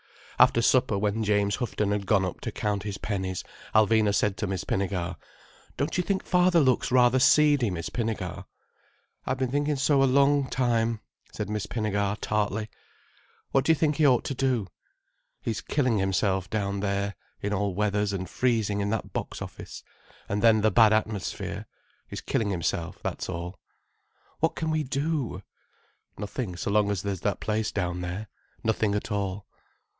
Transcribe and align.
After 0.39 0.63
supper, 0.63 0.97
when 0.97 1.23
James 1.23 1.57
Houghton 1.57 1.91
had 1.91 2.07
gone 2.07 2.25
up 2.25 2.41
to 2.41 2.51
count 2.51 2.81
his 2.81 2.97
pennies, 2.97 3.43
Alvina 3.75 4.15
said 4.15 4.37
to 4.37 4.47
Miss 4.47 4.63
Pinnegar: 4.63 5.15
"Don't 5.77 5.95
you 5.95 6.03
think 6.03 6.23
father 6.23 6.59
looks 6.59 6.91
rather 6.91 7.19
seedy, 7.19 7.69
Miss 7.69 7.89
Pinnegar?" 7.91 8.45
"I've 9.27 9.37
been 9.37 9.51
thinking 9.51 9.75
so 9.75 10.01
a 10.01 10.05
long 10.05 10.49
time," 10.49 10.99
said 11.31 11.47
Miss 11.47 11.67
Pinnegar 11.67 12.17
tartly. 12.19 12.69
"What 13.51 13.63
do 13.65 13.71
you 13.71 13.75
think 13.75 13.97
he 13.97 14.07
ought 14.07 14.23
to 14.23 14.33
do?" 14.33 14.65
"He's 15.43 15.61
killing 15.61 15.99
himself 15.99 16.49
down 16.49 16.79
there, 16.79 17.13
in 17.39 17.53
all 17.53 17.75
weathers 17.75 18.11
and 18.11 18.27
freezing 18.27 18.81
in 18.81 18.89
that 18.89 19.13
box 19.13 19.39
office, 19.43 19.83
and 20.27 20.41
then 20.41 20.61
the 20.61 20.71
bad 20.71 20.91
atmosphere. 20.91 21.67
He's 22.07 22.21
killing 22.21 22.49
himself, 22.49 22.97
that's 23.03 23.29
all." 23.29 23.59
"What 24.39 24.55
can 24.55 24.71
we 24.71 24.81
do?" 24.81 25.43
"Nothing 26.17 26.55
so 26.55 26.71
long 26.71 26.89
as 26.89 27.03
there's 27.03 27.21
that 27.21 27.39
place 27.39 27.71
down 27.71 28.01
there. 28.01 28.27
Nothing 28.63 28.95
at 28.95 29.11
all." 29.11 29.45